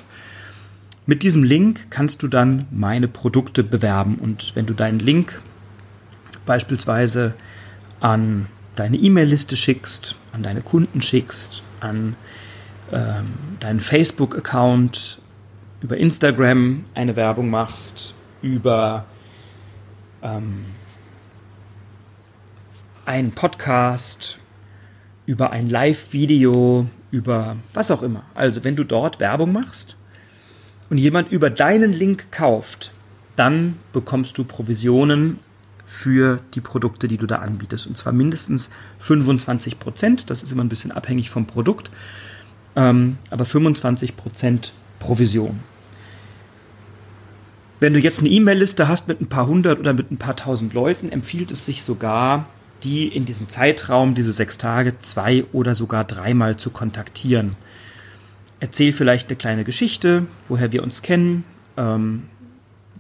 mit 1.08 1.22
diesem 1.22 1.44
Link 1.44 1.92
kannst 1.92 2.24
du 2.24 2.28
dann 2.28 2.66
meine 2.72 3.08
Produkte 3.08 3.64
bewerben. 3.64 4.16
Und 4.16 4.56
wenn 4.56 4.66
du 4.66 4.74
deinen 4.74 5.00
Link 5.00 5.40
beispielsweise 6.48 7.36
an 8.00 8.48
deine 8.76 8.98
E-Mail-Liste 8.98 9.56
schickst, 9.56 10.16
an 10.34 10.42
deine 10.42 10.62
Kunden 10.62 11.04
schickst, 11.04 11.62
an 11.80 12.16
ähm, 12.92 13.26
deinen 13.60 13.80
Facebook-Account, 13.80 15.20
über 15.82 15.98
Instagram 15.98 16.84
eine 16.96 17.16
Werbung 17.16 17.52
machst, 17.52 18.16
über 18.42 19.06
ähm, 20.24 20.66
einen 23.06 23.32
Podcast, 23.32 24.40
über 25.26 25.52
ein 25.52 25.70
Live-Video, 25.70 26.88
über 27.12 27.56
was 27.74 27.92
auch 27.92 28.04
immer. 28.04 28.24
Also 28.34 28.64
wenn 28.64 28.76
du 28.76 28.84
dort 28.84 29.20
Werbung 29.20 29.52
machst 29.52 29.96
und 30.90 30.98
jemand 30.98 31.32
über 31.32 31.50
deinen 31.50 31.94
Link 31.94 32.32
kauft, 32.32 32.92
dann 33.36 33.78
bekommst 33.94 34.38
du 34.38 34.44
Provisionen 34.44 35.40
für 35.86 36.40
die 36.54 36.62
Produkte, 36.62 37.08
die 37.08 37.18
du 37.18 37.28
da 37.28 37.38
anbietest. 37.38 37.86
Und 37.86 37.98
zwar 37.98 38.14
mindestens 38.14 38.72
25 39.00 39.80
Prozent. 39.80 40.30
Das 40.30 40.42
ist 40.42 40.52
immer 40.52 40.64
ein 40.64 40.70
bisschen 40.70 40.92
abhängig 40.92 41.30
vom 41.30 41.46
Produkt. 41.46 41.92
Ähm, 42.76 43.18
aber 43.30 43.46
25 43.46 44.18
Prozent 44.18 44.74
Provision. 45.00 45.60
Wenn 47.80 47.94
du 47.94 48.00
jetzt 48.00 48.20
eine 48.20 48.30
E-Mail-Liste 48.30 48.88
hast 48.88 49.08
mit 49.08 49.22
ein 49.22 49.28
paar 49.28 49.48
hundert 49.48 49.80
oder 49.80 49.94
mit 49.94 50.10
ein 50.10 50.18
paar 50.18 50.36
tausend 50.36 50.74
Leuten, 50.74 51.12
empfiehlt 51.12 51.52
es 51.52 51.66
sich 51.66 51.84
sogar, 51.84 52.48
die 52.84 53.08
in 53.08 53.26
diesem 53.26 53.50
Zeitraum, 53.50 54.16
diese 54.16 54.32
sechs 54.32 54.58
Tage, 54.58 55.00
zwei 55.00 55.46
oder 55.54 55.76
sogar 55.76 56.04
dreimal 56.04 56.58
zu 56.58 56.70
kontaktieren. 56.70 57.56
Erzähl 58.60 58.94
vielleicht 58.94 59.30
eine 59.30 59.38
kleine 59.38 59.64
Geschichte, 59.64 60.28
woher 60.48 60.72
wir 60.72 60.84
uns 60.84 61.02
kennen, 61.02 61.44
ähm, 61.78 62.24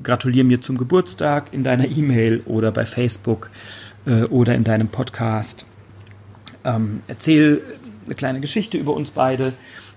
gratulier 0.03 0.43
mir 0.43 0.61
zum 0.61 0.77
Geburtstag 0.77 1.47
in 1.51 1.63
deiner 1.63 1.87
E-Mail 1.87 2.41
oder 2.45 2.71
bei 2.71 2.85
Facebook 2.85 3.49
äh, 4.05 4.23
oder 4.23 4.55
in 4.55 4.63
deinem 4.63 4.89
Podcast. 4.89 5.65
Ähm, 6.63 7.01
erzähl 7.07 7.61
eine 8.05 8.15
kleine 8.15 8.39
Geschichte 8.39 8.77
über 8.77 8.93
uns 8.93 9.11
beide, 9.11 9.53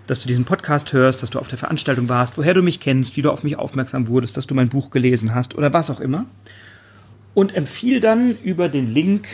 dass 0.07 0.23
du 0.23 0.29
diesen 0.29 0.45
Podcast 0.45 0.93
hörst, 0.93 1.23
dass 1.23 1.31
du 1.31 1.39
auf 1.39 1.49
der 1.49 1.59
Veranstaltung 1.59 2.09
warst, 2.09 2.39
woher 2.39 2.55
du 2.55 2.63
mich 2.63 2.81
kennst, 2.81 3.17
wie 3.17 3.23
du 3.23 3.31
auf 3.31 3.45
mich 3.45 3.59
aufmerksam 3.59 4.09
wurdest, 4.09 4.37
dass 4.37 4.47
du 4.47 4.55
mein 4.55 4.69
Buch 4.69 4.91
gelesen 4.91 5.35
hast 5.35 5.55
oder 5.57 5.73
was 5.73 5.91
auch 5.91 6.01
immer. 6.01 6.25
Und 7.35 7.55
empfiehl 7.55 8.01
dann 8.01 8.37
über 8.43 8.69
den 8.69 8.87
Link, 8.87 9.29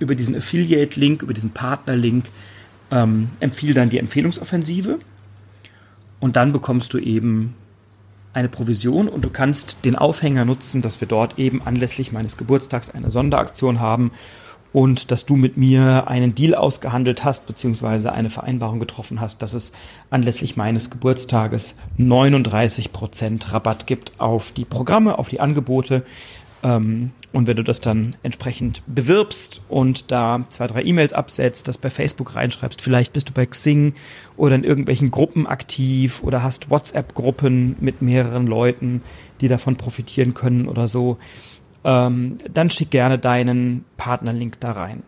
über 0.00 0.16
diesen 0.16 0.34
Affiliate-Link, 0.34 1.22
über 1.22 1.34
diesen 1.34 1.50
Partner-Link, 1.50 2.24
ähm, 2.90 3.28
empfiehl 3.38 3.74
dann 3.74 3.90
die 3.90 3.98
Empfehlungsoffensive. 3.98 4.98
Und 6.18 6.36
dann 6.36 6.52
bekommst 6.52 6.92
du 6.92 6.98
eben 6.98 7.54
eine 8.32 8.48
Provision 8.48 9.08
und 9.08 9.24
du 9.24 9.30
kannst 9.30 9.84
den 9.84 9.96
Aufhänger 9.96 10.44
nutzen, 10.44 10.82
dass 10.82 11.00
wir 11.00 11.08
dort 11.08 11.38
eben 11.38 11.62
anlässlich 11.62 12.12
meines 12.12 12.36
Geburtstags 12.36 12.90
eine 12.90 13.10
Sonderaktion 13.10 13.80
haben 13.80 14.12
und 14.72 15.10
dass 15.10 15.26
du 15.26 15.34
mit 15.34 15.56
mir 15.56 16.06
einen 16.06 16.34
Deal 16.34 16.54
ausgehandelt 16.54 17.24
hast, 17.24 17.46
beziehungsweise 17.46 18.12
eine 18.12 18.30
Vereinbarung 18.30 18.78
getroffen 18.78 19.20
hast, 19.20 19.42
dass 19.42 19.52
es 19.52 19.72
anlässlich 20.10 20.56
meines 20.56 20.90
Geburtstages 20.90 21.76
39% 21.98 23.52
Rabatt 23.52 23.86
gibt 23.88 24.12
auf 24.18 24.52
die 24.52 24.64
Programme, 24.64 25.18
auf 25.18 25.28
die 25.28 25.40
Angebote. 25.40 26.04
Ähm, 26.62 27.12
und 27.32 27.46
wenn 27.46 27.56
du 27.56 27.62
das 27.62 27.80
dann 27.80 28.16
entsprechend 28.22 28.82
bewirbst 28.86 29.62
und 29.68 30.10
da 30.10 30.42
zwei, 30.48 30.66
drei 30.66 30.82
E-Mails 30.82 31.12
absetzt, 31.12 31.68
das 31.68 31.78
bei 31.78 31.90
Facebook 31.90 32.34
reinschreibst, 32.34 32.82
vielleicht 32.82 33.12
bist 33.12 33.28
du 33.28 33.32
bei 33.32 33.46
Xing 33.46 33.94
oder 34.36 34.56
in 34.56 34.64
irgendwelchen 34.64 35.12
Gruppen 35.12 35.46
aktiv 35.46 36.22
oder 36.24 36.42
hast 36.42 36.70
WhatsApp-Gruppen 36.70 37.76
mit 37.80 38.02
mehreren 38.02 38.46
Leuten, 38.48 39.02
die 39.40 39.48
davon 39.48 39.76
profitieren 39.76 40.34
können 40.34 40.66
oder 40.66 40.88
so, 40.88 41.18
ähm, 41.84 42.38
dann 42.52 42.68
schick 42.68 42.90
gerne 42.90 43.18
deinen 43.18 43.84
Partnerlink 43.96 44.58
da 44.58 44.72
rein. 44.72 45.04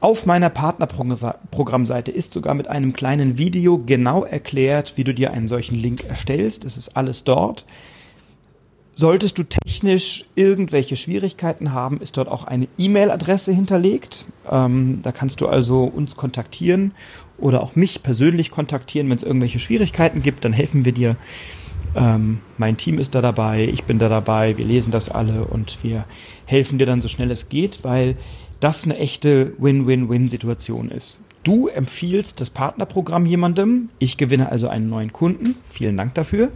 Auf 0.00 0.24
meiner 0.24 0.48
Partnerprogrammseite 0.48 2.10
ist 2.10 2.32
sogar 2.32 2.54
mit 2.54 2.68
einem 2.68 2.94
kleinen 2.94 3.36
Video 3.36 3.78
genau 3.78 4.24
erklärt, 4.24 4.94
wie 4.96 5.04
du 5.04 5.12
dir 5.12 5.32
einen 5.32 5.48
solchen 5.48 5.76
Link 5.76 6.04
erstellst. 6.04 6.64
Das 6.64 6.78
ist 6.78 6.96
alles 6.96 7.24
dort. 7.24 7.66
Solltest 9.00 9.38
du 9.38 9.44
technisch 9.44 10.26
irgendwelche 10.34 10.94
Schwierigkeiten 10.94 11.72
haben, 11.72 12.02
ist 12.02 12.18
dort 12.18 12.28
auch 12.28 12.44
eine 12.44 12.68
E-Mail-Adresse 12.76 13.50
hinterlegt. 13.50 14.26
Ähm, 14.46 14.98
da 15.02 15.10
kannst 15.10 15.40
du 15.40 15.48
also 15.48 15.84
uns 15.84 16.16
kontaktieren 16.16 16.92
oder 17.38 17.62
auch 17.62 17.76
mich 17.76 18.02
persönlich 18.02 18.50
kontaktieren, 18.50 19.08
wenn 19.08 19.16
es 19.16 19.22
irgendwelche 19.22 19.58
Schwierigkeiten 19.58 20.22
gibt. 20.22 20.44
Dann 20.44 20.52
helfen 20.52 20.84
wir 20.84 20.92
dir. 20.92 21.16
Ähm, 21.96 22.40
mein 22.58 22.76
Team 22.76 22.98
ist 22.98 23.14
da 23.14 23.22
dabei, 23.22 23.70
ich 23.72 23.84
bin 23.84 23.98
da 23.98 24.10
dabei, 24.10 24.58
wir 24.58 24.66
lesen 24.66 24.90
das 24.90 25.08
alle 25.08 25.46
und 25.46 25.82
wir 25.82 26.04
helfen 26.44 26.78
dir 26.78 26.84
dann 26.84 27.00
so 27.00 27.08
schnell 27.08 27.30
es 27.30 27.48
geht, 27.48 27.82
weil 27.84 28.18
das 28.60 28.84
eine 28.84 28.98
echte 28.98 29.54
Win-Win-Win-Situation 29.56 30.90
ist. 30.90 31.24
Du 31.42 31.68
empfiehlst 31.68 32.38
das 32.42 32.50
Partnerprogramm 32.50 33.24
jemandem, 33.24 33.88
ich 33.98 34.18
gewinne 34.18 34.52
also 34.52 34.68
einen 34.68 34.90
neuen 34.90 35.14
Kunden. 35.14 35.54
Vielen 35.64 35.96
Dank 35.96 36.12
dafür. 36.12 36.50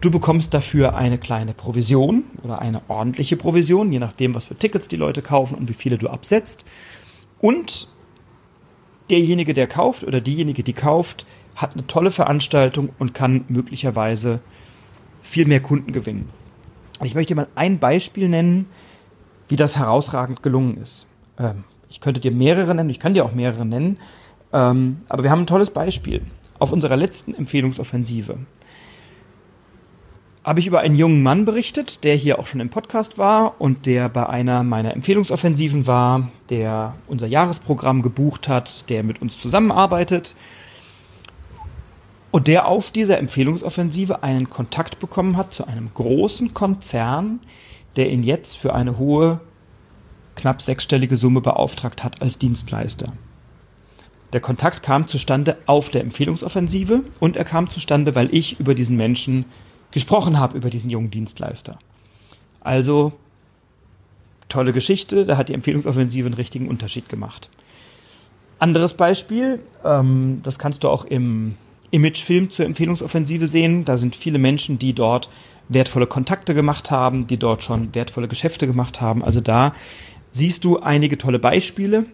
Du 0.00 0.10
bekommst 0.10 0.54
dafür 0.54 0.94
eine 0.94 1.18
kleine 1.18 1.52
Provision 1.52 2.24
oder 2.42 2.62
eine 2.62 2.80
ordentliche 2.88 3.36
Provision, 3.36 3.92
je 3.92 3.98
nachdem, 3.98 4.34
was 4.34 4.46
für 4.46 4.54
Tickets 4.54 4.88
die 4.88 4.96
Leute 4.96 5.20
kaufen 5.20 5.56
und 5.56 5.68
wie 5.68 5.74
viele 5.74 5.98
du 5.98 6.08
absetzt. 6.08 6.64
Und 7.38 7.88
derjenige, 9.10 9.52
der 9.52 9.66
kauft 9.66 10.04
oder 10.04 10.22
diejenige, 10.22 10.62
die 10.62 10.72
kauft, 10.72 11.26
hat 11.54 11.74
eine 11.74 11.86
tolle 11.86 12.10
Veranstaltung 12.10 12.90
und 12.98 13.12
kann 13.12 13.44
möglicherweise 13.48 14.40
viel 15.20 15.44
mehr 15.44 15.60
Kunden 15.60 15.92
gewinnen. 15.92 16.30
Ich 17.02 17.14
möchte 17.14 17.34
mal 17.34 17.48
ein 17.54 17.78
Beispiel 17.78 18.28
nennen, 18.28 18.66
wie 19.48 19.56
das 19.56 19.76
herausragend 19.76 20.42
gelungen 20.42 20.78
ist. 20.78 21.08
Ähm, 21.38 21.64
ich 21.90 22.00
könnte 22.00 22.20
dir 22.20 22.30
mehrere 22.30 22.74
nennen, 22.74 22.88
ich 22.88 23.00
kann 23.00 23.12
dir 23.12 23.24
auch 23.24 23.32
mehrere 23.32 23.66
nennen, 23.66 23.98
ähm, 24.52 25.02
aber 25.10 25.24
wir 25.24 25.30
haben 25.30 25.40
ein 25.40 25.46
tolles 25.46 25.70
Beispiel. 25.70 26.22
Auf 26.58 26.72
unserer 26.72 26.96
letzten 26.96 27.34
Empfehlungsoffensive 27.34 28.38
habe 30.50 30.58
ich 30.58 30.66
über 30.66 30.80
einen 30.80 30.96
jungen 30.96 31.22
Mann 31.22 31.44
berichtet, 31.44 32.02
der 32.02 32.16
hier 32.16 32.40
auch 32.40 32.46
schon 32.48 32.58
im 32.58 32.70
Podcast 32.70 33.18
war 33.18 33.60
und 33.60 33.86
der 33.86 34.08
bei 34.08 34.28
einer 34.28 34.64
meiner 34.64 34.94
Empfehlungsoffensiven 34.94 35.86
war, 35.86 36.28
der 36.48 36.96
unser 37.06 37.28
Jahresprogramm 37.28 38.02
gebucht 38.02 38.48
hat, 38.48 38.90
der 38.90 39.04
mit 39.04 39.22
uns 39.22 39.38
zusammenarbeitet 39.38 40.34
und 42.32 42.48
der 42.48 42.66
auf 42.66 42.90
dieser 42.90 43.18
Empfehlungsoffensive 43.18 44.24
einen 44.24 44.50
Kontakt 44.50 44.98
bekommen 44.98 45.36
hat 45.36 45.54
zu 45.54 45.68
einem 45.68 45.90
großen 45.94 46.52
Konzern, 46.52 47.38
der 47.94 48.10
ihn 48.10 48.24
jetzt 48.24 48.56
für 48.56 48.74
eine 48.74 48.98
hohe, 48.98 49.38
knapp 50.34 50.62
sechsstellige 50.62 51.14
Summe 51.14 51.42
beauftragt 51.42 52.02
hat 52.02 52.22
als 52.22 52.38
Dienstleister. 52.38 53.12
Der 54.32 54.40
Kontakt 54.40 54.82
kam 54.82 55.06
zustande 55.06 55.58
auf 55.66 55.90
der 55.90 56.00
Empfehlungsoffensive 56.00 57.04
und 57.20 57.36
er 57.36 57.44
kam 57.44 57.70
zustande, 57.70 58.16
weil 58.16 58.34
ich 58.34 58.58
über 58.58 58.74
diesen 58.74 58.96
Menschen 58.96 59.44
gesprochen 59.90 60.38
habe 60.38 60.56
über 60.56 60.70
diesen 60.70 60.90
jungen 60.90 61.10
Dienstleister. 61.10 61.78
Also 62.60 63.12
tolle 64.48 64.72
Geschichte, 64.72 65.24
da 65.24 65.36
hat 65.36 65.48
die 65.48 65.54
Empfehlungsoffensive 65.54 66.26
einen 66.26 66.34
richtigen 66.34 66.68
Unterschied 66.68 67.08
gemacht. 67.08 67.48
Anderes 68.58 68.94
Beispiel, 68.94 69.60
ähm, 69.84 70.40
das 70.42 70.58
kannst 70.58 70.84
du 70.84 70.88
auch 70.88 71.06
im 71.06 71.54
Imagefilm 71.90 72.50
zur 72.50 72.66
Empfehlungsoffensive 72.66 73.46
sehen. 73.46 73.84
Da 73.84 73.96
sind 73.96 74.14
viele 74.14 74.38
Menschen, 74.38 74.78
die 74.78 74.92
dort 74.92 75.30
wertvolle 75.68 76.06
Kontakte 76.06 76.54
gemacht 76.54 76.90
haben, 76.90 77.26
die 77.26 77.38
dort 77.38 77.64
schon 77.64 77.94
wertvolle 77.94 78.28
Geschäfte 78.28 78.66
gemacht 78.66 79.00
haben. 79.00 79.24
Also 79.24 79.40
da 79.40 79.72
siehst 80.30 80.64
du 80.64 80.80
einige 80.80 81.16
tolle 81.16 81.38
Beispiele. 81.38 82.04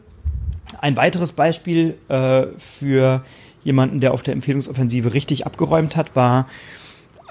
Ein 0.80 0.96
weiteres 0.96 1.32
Beispiel 1.32 1.96
äh, 2.08 2.46
für 2.58 3.24
jemanden, 3.64 4.00
der 4.00 4.14
auf 4.14 4.22
der 4.22 4.34
Empfehlungsoffensive 4.34 5.14
richtig 5.14 5.46
abgeräumt 5.46 5.96
hat, 5.96 6.14
war 6.14 6.46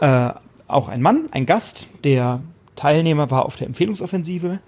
äh, 0.01 0.29
auch 0.67 0.89
ein 0.89 1.01
Mann, 1.01 1.25
ein 1.31 1.45
Gast, 1.45 1.87
der 2.03 2.41
Teilnehmer 2.75 3.31
war 3.31 3.45
auf 3.45 3.55
der 3.55 3.67
Empfehlungsoffensive. 3.67 4.59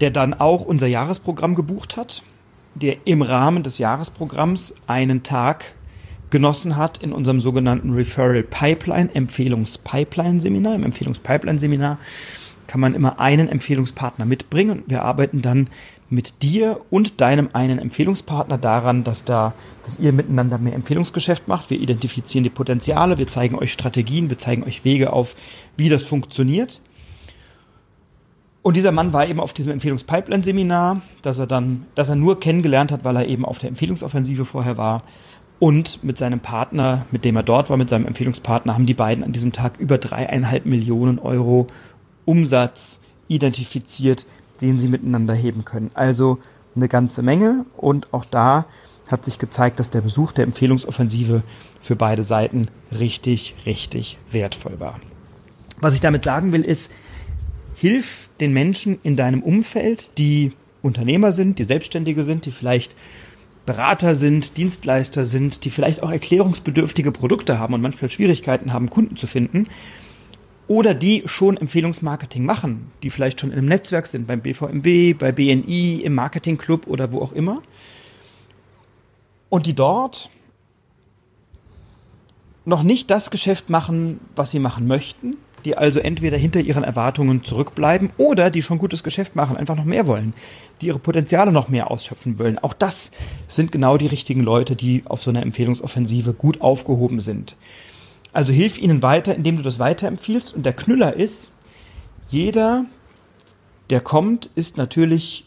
der 0.00 0.10
dann 0.12 0.32
auch 0.32 0.64
unser 0.64 0.86
Jahresprogramm 0.86 1.56
gebucht 1.56 1.96
hat, 1.96 2.22
der 2.76 2.98
im 3.04 3.20
Rahmen 3.20 3.64
des 3.64 3.78
Jahresprogramms 3.78 4.82
einen 4.86 5.24
Tag 5.24 5.64
genossen 6.30 6.76
hat 6.76 6.98
in 6.98 7.12
unserem 7.12 7.40
sogenannten 7.40 7.92
Referral 7.92 8.42
Pipeline, 8.42 9.12
Empfehlungspipeline 9.14 10.40
Seminar. 10.40 10.74
Im 10.74 10.84
Empfehlungspipeline 10.84 11.58
Seminar 11.58 11.98
kann 12.68 12.80
man 12.80 12.94
immer 12.94 13.18
einen 13.18 13.48
Empfehlungspartner 13.48 14.26
mitbringen 14.26 14.82
und 14.82 14.90
wir 14.90 15.02
arbeiten 15.02 15.42
dann 15.42 15.68
mit 16.10 16.42
dir 16.42 16.80
und 16.90 17.20
deinem 17.20 17.48
einen 17.52 17.78
Empfehlungspartner 17.78 18.58
daran, 18.58 19.04
dass 19.04 19.24
da, 19.24 19.54
dass 19.84 19.98
ihr 19.98 20.12
miteinander 20.12 20.58
mehr 20.58 20.74
Empfehlungsgeschäft 20.74 21.48
macht. 21.48 21.70
Wir 21.70 21.80
identifizieren 21.80 22.44
die 22.44 22.50
Potenziale, 22.50 23.18
wir 23.18 23.26
zeigen 23.26 23.56
euch 23.56 23.72
Strategien, 23.72 24.30
wir 24.30 24.38
zeigen 24.38 24.62
euch 24.62 24.84
Wege 24.84 25.12
auf, 25.12 25.34
wie 25.76 25.88
das 25.88 26.04
funktioniert. 26.04 26.80
Und 28.62 28.76
dieser 28.76 28.92
Mann 28.92 29.14
war 29.14 29.26
eben 29.26 29.40
auf 29.40 29.54
diesem 29.54 29.72
Empfehlungspipeline-Seminar, 29.72 31.00
dass 31.22 31.38
er 31.38 31.46
dann, 31.46 31.86
dass 31.94 32.10
er 32.10 32.16
nur 32.16 32.38
kennengelernt 32.38 32.92
hat, 32.92 33.02
weil 33.02 33.16
er 33.16 33.26
eben 33.26 33.46
auf 33.46 33.58
der 33.58 33.70
Empfehlungsoffensive 33.70 34.44
vorher 34.44 34.76
war. 34.76 35.04
Und 35.58 36.04
mit 36.04 36.18
seinem 36.18 36.40
Partner, 36.40 37.06
mit 37.10 37.24
dem 37.24 37.34
er 37.36 37.42
dort 37.42 37.70
war, 37.70 37.76
mit 37.76 37.88
seinem 37.88 38.06
Empfehlungspartner, 38.06 38.74
haben 38.74 38.86
die 38.86 38.94
beiden 38.94 39.24
an 39.24 39.32
diesem 39.32 39.52
Tag 39.52 39.78
über 39.78 39.98
dreieinhalb 39.98 40.66
Millionen 40.66 41.18
Euro 41.18 41.66
Umsatz 42.28 43.04
identifiziert, 43.26 44.26
den 44.60 44.78
sie 44.78 44.88
miteinander 44.88 45.34
heben 45.34 45.64
können. 45.64 45.88
Also 45.94 46.38
eine 46.76 46.88
ganze 46.88 47.22
Menge 47.22 47.64
und 47.76 48.12
auch 48.12 48.26
da 48.26 48.66
hat 49.08 49.24
sich 49.24 49.38
gezeigt, 49.38 49.80
dass 49.80 49.90
der 49.90 50.02
Besuch 50.02 50.32
der 50.32 50.44
Empfehlungsoffensive 50.44 51.42
für 51.80 51.96
beide 51.96 52.24
Seiten 52.24 52.68
richtig, 52.92 53.54
richtig 53.64 54.18
wertvoll 54.30 54.78
war. 54.78 55.00
Was 55.80 55.94
ich 55.94 56.02
damit 56.02 56.24
sagen 56.24 56.52
will, 56.52 56.62
ist, 56.62 56.92
hilf 57.74 58.28
den 58.40 58.52
Menschen 58.52 58.98
in 59.02 59.16
deinem 59.16 59.42
Umfeld, 59.42 60.10
die 60.18 60.52
Unternehmer 60.82 61.32
sind, 61.32 61.58
die 61.58 61.64
Selbstständige 61.64 62.24
sind, 62.24 62.44
die 62.44 62.50
vielleicht 62.50 62.94
Berater 63.64 64.14
sind, 64.14 64.58
Dienstleister 64.58 65.24
sind, 65.24 65.64
die 65.64 65.70
vielleicht 65.70 66.02
auch 66.02 66.10
erklärungsbedürftige 66.10 67.12
Produkte 67.12 67.58
haben 67.58 67.74
und 67.74 67.80
manchmal 67.80 68.10
Schwierigkeiten 68.10 68.72
haben, 68.74 68.90
Kunden 68.90 69.16
zu 69.16 69.26
finden, 69.26 69.66
oder 70.68 70.94
die 70.94 71.22
schon 71.26 71.56
Empfehlungsmarketing 71.56 72.44
machen, 72.44 72.92
die 73.02 73.10
vielleicht 73.10 73.40
schon 73.40 73.50
in 73.50 73.58
einem 73.58 73.68
Netzwerk 73.68 74.06
sind, 74.06 74.26
beim 74.26 74.40
BVMW, 74.40 75.14
bei 75.14 75.32
BNI, 75.32 76.02
im 76.04 76.14
Marketingclub 76.14 76.86
oder 76.86 77.10
wo 77.10 77.20
auch 77.20 77.32
immer. 77.32 77.62
Und 79.48 79.66
die 79.66 79.74
dort 79.74 80.28
noch 82.66 82.82
nicht 82.82 83.10
das 83.10 83.30
Geschäft 83.30 83.70
machen, 83.70 84.20
was 84.36 84.50
sie 84.50 84.58
machen 84.58 84.86
möchten, 84.86 85.38
die 85.64 85.76
also 85.76 86.00
entweder 86.00 86.36
hinter 86.36 86.60
ihren 86.60 86.84
Erwartungen 86.84 87.42
zurückbleiben 87.42 88.10
oder 88.18 88.50
die 88.50 88.62
schon 88.62 88.78
gutes 88.78 89.02
Geschäft 89.02 89.36
machen, 89.36 89.56
einfach 89.56 89.74
noch 89.74 89.86
mehr 89.86 90.06
wollen, 90.06 90.34
die 90.80 90.88
ihre 90.88 90.98
Potenziale 90.98 91.50
noch 91.50 91.68
mehr 91.68 91.90
ausschöpfen 91.90 92.38
wollen. 92.38 92.58
Auch 92.58 92.74
das 92.74 93.10
sind 93.48 93.72
genau 93.72 93.96
die 93.96 94.06
richtigen 94.06 94.42
Leute, 94.42 94.76
die 94.76 95.02
auf 95.06 95.22
so 95.22 95.30
einer 95.30 95.42
Empfehlungsoffensive 95.42 96.34
gut 96.34 96.60
aufgehoben 96.60 97.20
sind. 97.20 97.56
Also 98.32 98.52
hilf 98.52 98.78
ihnen 98.78 99.02
weiter, 99.02 99.34
indem 99.34 99.56
du 99.56 99.62
das 99.62 99.78
weiterempfiehlst. 99.78 100.54
Und 100.54 100.64
der 100.64 100.72
Knüller 100.72 101.14
ist, 101.14 101.56
jeder, 102.28 102.84
der 103.90 104.00
kommt, 104.00 104.50
ist 104.54 104.76
natürlich 104.76 105.44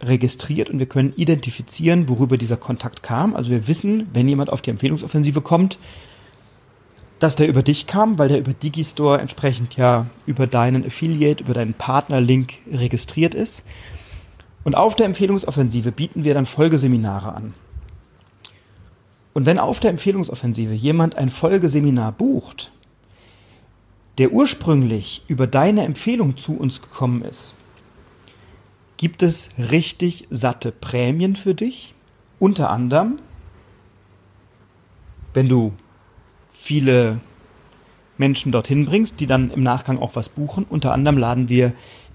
registriert 0.00 0.68
und 0.68 0.78
wir 0.78 0.86
können 0.86 1.12
identifizieren, 1.16 2.08
worüber 2.08 2.36
dieser 2.36 2.56
Kontakt 2.56 3.02
kam. 3.02 3.36
Also 3.36 3.50
wir 3.50 3.68
wissen, 3.68 4.08
wenn 4.12 4.26
jemand 4.28 4.50
auf 4.50 4.62
die 4.62 4.70
Empfehlungsoffensive 4.70 5.40
kommt, 5.40 5.78
dass 7.20 7.36
der 7.36 7.46
über 7.46 7.62
dich 7.62 7.86
kam, 7.86 8.18
weil 8.18 8.26
der 8.26 8.40
über 8.40 8.52
Digistore 8.52 9.20
entsprechend 9.20 9.76
ja 9.76 10.06
über 10.26 10.48
deinen 10.48 10.84
Affiliate, 10.84 11.44
über 11.44 11.54
deinen 11.54 11.74
Partnerlink 11.74 12.54
registriert 12.72 13.34
ist. 13.34 13.68
Und 14.64 14.74
auf 14.76 14.96
der 14.96 15.06
Empfehlungsoffensive 15.06 15.92
bieten 15.92 16.24
wir 16.24 16.34
dann 16.34 16.46
Folgeseminare 16.46 17.32
an. 17.32 17.54
Und 19.34 19.46
wenn 19.46 19.58
auf 19.58 19.80
der 19.80 19.90
Empfehlungsoffensive 19.90 20.74
jemand 20.74 21.16
ein 21.16 21.30
Folgeseminar 21.30 22.12
bucht, 22.12 22.70
der 24.18 24.32
ursprünglich 24.32 25.22
über 25.28 25.46
deine 25.46 25.84
Empfehlung 25.84 26.36
zu 26.36 26.56
uns 26.56 26.82
gekommen 26.82 27.22
ist, 27.22 27.54
gibt 28.98 29.22
es 29.22 29.50
richtig 29.58 30.28
satte 30.30 30.70
Prämien 30.70 31.34
für 31.34 31.54
dich. 31.54 31.94
Unter 32.38 32.70
anderem, 32.70 33.18
wenn 35.34 35.48
du 35.48 35.72
viele 36.50 37.20
Menschen 38.18 38.52
dorthin 38.52 38.84
bringst, 38.84 39.18
die 39.18 39.26
dann 39.26 39.50
im 39.50 39.62
Nachgang 39.62 39.98
auch 39.98 40.14
was 40.14 40.28
buchen. 40.28 40.64
Unter 40.68 40.92
anderem 40.92 41.18
laden 41.18 41.48
wir 41.48 41.72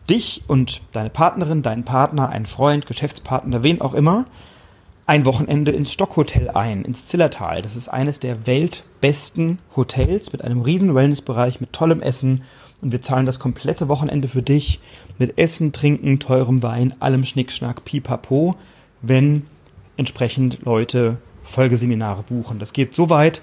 dich 0.10 0.43
und 0.47 0.82
deine 0.93 1.10
Partnerin, 1.10 1.63
deinen 1.63 1.84
Partner, 1.84 2.30
einen 2.30 2.45
Freund, 2.45 2.86
Geschäftspartner, 2.86 3.63
wen 3.63 3.82
auch 3.82 3.93
immer, 3.93 4.25
ein 5.08 5.26
Wochenende 5.26 5.72
ins 5.72 5.93
Stockhotel 5.93 6.50
ein, 6.50 6.84
ins 6.84 7.06
Zillertal. 7.06 7.62
Das 7.62 7.78
ist 7.78 7.88
eines 7.88 8.20
der 8.20 8.46
weltbesten 8.46 9.60
Hotels 9.76 10.34
mit 10.34 10.43
einem 10.43 10.62
riesen 10.62 10.93
Wellnessbereich, 10.93 11.62
mit 11.62 11.72
tollem 11.72 12.02
Essen. 12.02 12.43
Und 12.82 12.91
wir 12.91 13.02
zahlen 13.02 13.26
das 13.26 13.39
komplette 13.39 13.88
Wochenende 13.88 14.28
für 14.28 14.43
dich 14.43 14.82
mit 15.17 15.38
Essen, 15.38 15.72
Trinken, 15.72 16.20
teurem 16.20 16.62
Wein, 16.62 16.93
allem 17.00 17.24
Schnickschnack, 17.24 17.86
pipapo, 17.86 18.56
wenn 19.02 19.46
entsprechend 19.96 20.60
Leute 20.65 21.17
Folgeseminare 21.41 22.24
buchen. 22.24 22.60
Das 22.60 22.74
geht 22.74 22.93
so 22.93 23.10
weit, 23.10 23.41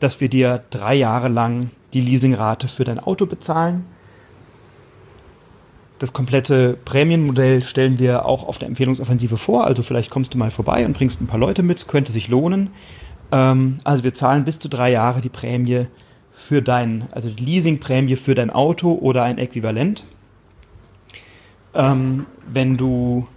dass 0.00 0.20
wir 0.22 0.30
dir 0.30 0.64
drei 0.70 0.94
Jahre 0.94 1.28
lang 1.28 1.70
die 1.92 2.00
Leasingrate 2.00 2.68
für 2.68 2.84
dein 2.84 2.98
Auto 2.98 3.26
bezahlen 3.26 3.84
das 6.02 6.12
komplette 6.12 6.76
Prämienmodell 6.84 7.62
stellen 7.62 8.00
wir 8.00 8.26
auch 8.26 8.48
auf 8.48 8.58
der 8.58 8.66
Empfehlungsoffensive 8.66 9.38
vor. 9.38 9.64
Also 9.64 9.84
vielleicht 9.84 10.10
kommst 10.10 10.34
du 10.34 10.38
mal 10.38 10.50
vorbei 10.50 10.84
und 10.84 10.94
bringst 10.94 11.20
ein 11.20 11.28
paar 11.28 11.38
Leute 11.38 11.62
mit, 11.62 11.86
könnte 11.86 12.10
sich 12.10 12.26
lohnen. 12.26 12.70
Ähm, 13.30 13.78
also 13.84 14.02
wir 14.02 14.12
zahlen 14.12 14.44
bis 14.44 14.58
zu 14.58 14.68
drei 14.68 14.90
Jahre 14.90 15.20
die 15.20 15.28
Prämie 15.28 15.86
für 16.32 16.60
dein, 16.60 17.06
also 17.12 17.28
die 17.28 17.44
Leasingprämie 17.44 18.16
für 18.16 18.34
dein 18.34 18.50
Auto 18.50 18.94
oder 18.94 19.22
ein 19.22 19.38
Äquivalent. 19.38 20.02
Ähm, 21.72 22.26
wenn 22.52 22.76
du 22.76 23.28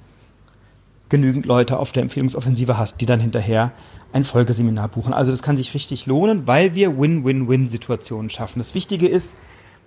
genügend 1.10 1.45
Leute 1.45 1.78
auf 1.78 1.91
der 1.91 2.01
Empfehlungsoffensive 2.01 2.80
hast, 2.80 2.99
die 2.99 3.06
dann 3.06 3.19
hinterher 3.19 3.73
ein 4.12 4.23
Folgeseminar 4.23 4.88
buchen. 4.88 5.13
Also 5.13 5.32
das 5.32 5.43
kann 5.43 5.56
sich 5.56 5.75
richtig 5.75 6.08
lohnen, 6.08 6.47
weil 6.47 6.73
wir 6.73 6.99
Win-Win-Win-Situationen 6.99 8.32
schaffen. 8.32 8.58
Das 8.58 8.73
Wichtige 8.73 9.08
ist, 9.08 9.38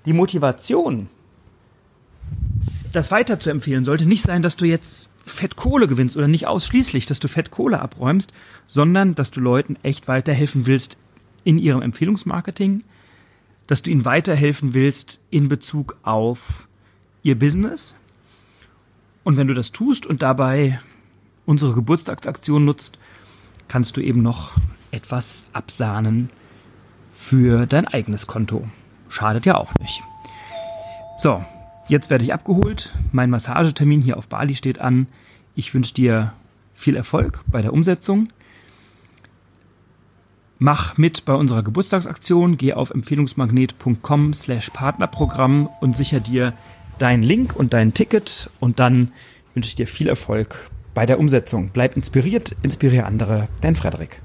die 0.06 0.12
Motivation 0.12 1.08
das 2.92 3.10
weiter 3.10 3.38
zu 3.38 3.50
empfehlen 3.50 3.84
sollte 3.84 4.06
nicht 4.06 4.22
sein, 4.22 4.42
dass 4.42 4.56
du 4.56 4.64
jetzt 4.64 5.10
Fettkohle 5.24 5.86
gewinnst 5.86 6.16
oder 6.16 6.28
nicht 6.28 6.46
ausschließlich, 6.46 7.06
dass 7.06 7.20
du 7.20 7.28
Fettkohle 7.28 7.80
abräumst, 7.80 8.32
sondern 8.66 9.14
dass 9.14 9.30
du 9.30 9.40
Leuten 9.40 9.76
echt 9.82 10.08
weiterhelfen 10.08 10.66
willst 10.66 10.96
in 11.44 11.58
ihrem 11.58 11.82
Empfehlungsmarketing, 11.82 12.84
dass 13.66 13.82
du 13.82 13.90
ihnen 13.90 14.04
weiterhelfen 14.04 14.74
willst 14.74 15.20
in 15.30 15.48
Bezug 15.48 15.98
auf 16.02 16.68
ihr 17.22 17.38
Business. 17.38 17.96
Und 19.24 19.36
wenn 19.36 19.48
du 19.48 19.54
das 19.54 19.72
tust 19.72 20.06
und 20.06 20.22
dabei 20.22 20.80
unsere 21.44 21.74
Geburtstagsaktion 21.74 22.64
nutzt, 22.64 22.98
kannst 23.68 23.96
du 23.96 24.00
eben 24.00 24.22
noch 24.22 24.52
etwas 24.90 25.46
absahnen 25.52 26.30
für 27.14 27.66
dein 27.66 27.86
eigenes 27.86 28.26
Konto. 28.26 28.66
Schadet 29.08 29.44
ja 29.44 29.56
auch 29.56 29.74
nicht. 29.80 30.02
So, 31.18 31.44
Jetzt 31.88 32.10
werde 32.10 32.24
ich 32.24 32.34
abgeholt. 32.34 32.92
Mein 33.12 33.30
Massagetermin 33.30 34.02
hier 34.02 34.18
auf 34.18 34.28
Bali 34.28 34.54
steht 34.54 34.78
an. 34.78 35.06
Ich 35.54 35.72
wünsche 35.72 35.94
dir 35.94 36.34
viel 36.74 36.96
Erfolg 36.96 37.40
bei 37.46 37.62
der 37.62 37.72
Umsetzung. 37.72 38.28
Mach 40.58 40.98
mit 40.98 41.24
bei 41.24 41.34
unserer 41.34 41.62
Geburtstagsaktion. 41.62 42.58
Geh 42.58 42.74
auf 42.74 42.90
empfehlungsmagnet.com 42.90 44.34
slash 44.34 44.70
Partnerprogramm 44.70 45.68
und 45.80 45.96
sicher 45.96 46.20
dir 46.20 46.52
dein 46.98 47.22
Link 47.22 47.56
und 47.56 47.72
dein 47.72 47.94
Ticket. 47.94 48.50
Und 48.60 48.80
dann 48.80 49.12
wünsche 49.54 49.68
ich 49.68 49.76
dir 49.76 49.86
viel 49.86 50.08
Erfolg 50.08 50.70
bei 50.94 51.06
der 51.06 51.18
Umsetzung. 51.18 51.70
Bleib 51.72 51.96
inspiriert, 51.96 52.54
inspiriere 52.62 53.06
andere. 53.06 53.48
Dein 53.62 53.76
Frederik. 53.76 54.20